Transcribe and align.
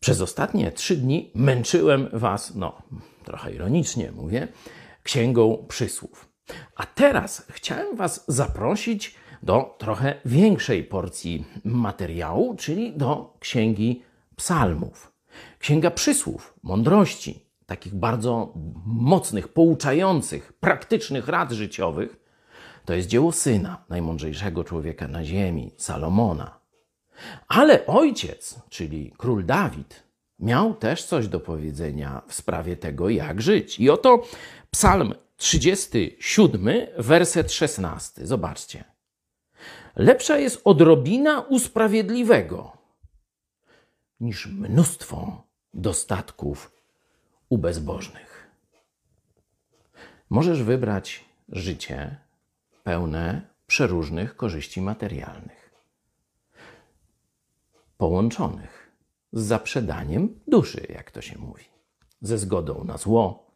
Przez 0.00 0.20
ostatnie 0.20 0.72
trzy 0.72 0.96
dni 0.96 1.30
męczyłem 1.34 2.08
Was, 2.12 2.54
no, 2.54 2.82
trochę 3.24 3.52
ironicznie 3.52 4.12
mówię, 4.12 4.48
księgą 5.02 5.66
przysłów. 5.68 6.28
A 6.76 6.86
teraz 6.86 7.46
chciałem 7.50 7.96
Was 7.96 8.24
zaprosić 8.28 9.14
do 9.42 9.76
trochę 9.78 10.20
większej 10.24 10.84
porcji 10.84 11.44
materiału, 11.64 12.56
czyli 12.56 12.96
do 12.96 13.36
księgi 13.40 14.02
psalmów. 14.36 15.12
Księga 15.58 15.90
przysłów, 15.90 16.54
mądrości, 16.62 17.46
takich 17.66 17.94
bardzo 17.94 18.52
mocnych, 18.86 19.48
pouczających, 19.48 20.52
praktycznych 20.52 21.28
rad 21.28 21.52
życiowych, 21.52 22.16
to 22.84 22.94
jest 22.94 23.08
dzieło 23.08 23.32
syna, 23.32 23.84
najmądrzejszego 23.88 24.64
człowieka 24.64 25.08
na 25.08 25.24
ziemi, 25.24 25.70
Salomona. 25.76 26.59
Ale 27.48 27.86
ojciec, 27.86 28.60
czyli 28.68 29.12
król 29.18 29.44
Dawid, 29.44 30.02
miał 30.38 30.74
też 30.74 31.04
coś 31.04 31.28
do 31.28 31.40
powiedzenia 31.40 32.22
w 32.28 32.34
sprawie 32.34 32.76
tego, 32.76 33.08
jak 33.08 33.42
żyć. 33.42 33.80
I 33.80 33.90
oto 33.90 34.22
Psalm 34.70 35.14
37, 35.36 36.86
werset 36.98 37.52
16. 37.52 38.26
Zobaczcie. 38.26 38.84
Lepsza 39.96 40.38
jest 40.38 40.60
odrobina 40.64 41.40
usprawiedliwego 41.40 42.72
niż 44.20 44.46
mnóstwo 44.46 45.42
dostatków 45.74 46.72
u 47.48 47.58
bezbożnych. 47.58 48.50
Możesz 50.30 50.62
wybrać 50.62 51.24
życie 51.48 52.16
pełne 52.82 53.42
przeróżnych 53.66 54.36
korzyści 54.36 54.80
materialnych, 54.80 55.69
połączonych 58.00 58.92
z 59.32 59.42
zaprzedaniem 59.42 60.40
duszy, 60.46 60.86
jak 60.88 61.10
to 61.10 61.20
się 61.22 61.38
mówi, 61.38 61.64
ze 62.20 62.38
zgodą 62.38 62.84
na 62.84 62.96
zło, 62.98 63.50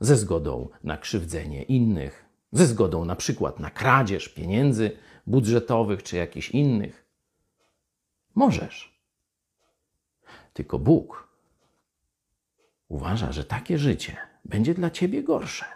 ze 0.00 0.16
zgodą 0.16 0.68
na 0.84 0.96
krzywdzenie 0.96 1.62
innych, 1.62 2.24
ze 2.52 2.66
zgodą 2.66 3.04
na 3.04 3.16
przykład 3.16 3.60
na 3.60 3.70
kradzież 3.70 4.28
pieniędzy 4.28 4.98
budżetowych 5.26 6.02
czy 6.02 6.16
jakichś 6.16 6.50
innych. 6.50 7.06
Możesz. 8.34 9.00
Tylko 10.52 10.78
Bóg 10.78 11.28
uważa, 12.88 13.32
że 13.32 13.44
takie 13.44 13.78
życie 13.78 14.16
będzie 14.44 14.74
dla 14.74 14.90
ciebie 14.90 15.22
gorsze. 15.22 15.66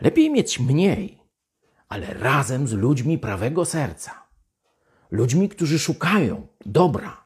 Lepiej 0.00 0.30
mieć 0.30 0.60
mniej, 0.60 1.18
ale 1.88 2.14
razem 2.14 2.68
z 2.68 2.72
ludźmi 2.72 3.18
prawego 3.18 3.64
serca, 3.64 4.29
ludźmi, 5.10 5.48
którzy 5.48 5.78
szukają 5.78 6.46
dobra, 6.66 7.24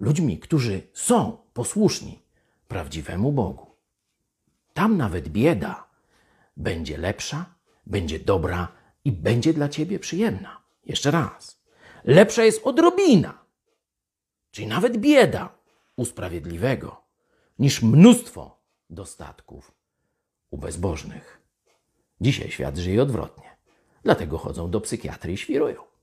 ludźmi, 0.00 0.38
którzy 0.38 0.82
są 0.92 1.38
posłuszni 1.52 2.22
prawdziwemu 2.68 3.32
Bogu. 3.32 3.66
Tam 4.74 4.96
nawet 4.96 5.28
bieda 5.28 5.86
będzie 6.56 6.98
lepsza, 6.98 7.54
będzie 7.86 8.18
dobra 8.18 8.68
i 9.04 9.12
będzie 9.12 9.54
dla 9.54 9.68
ciebie 9.68 9.98
przyjemna. 9.98 10.60
Jeszcze 10.86 11.10
raz. 11.10 11.60
Lepsza 12.04 12.44
jest 12.44 12.66
odrobina, 12.66 13.44
czyli 14.50 14.66
nawet 14.66 14.96
bieda 14.96 15.58
usprawiedliwego, 15.96 17.04
niż 17.58 17.82
mnóstwo 17.82 18.62
dostatków 18.90 19.72
u 20.50 20.58
bezbożnych. 20.58 21.42
Dzisiaj 22.20 22.50
świat 22.50 22.76
żyje 22.76 23.02
odwrotnie. 23.02 23.56
Dlatego 24.02 24.38
chodzą 24.38 24.70
do 24.70 24.80
psychiatry 24.80 25.32
i 25.32 25.36
świrują. 25.36 25.93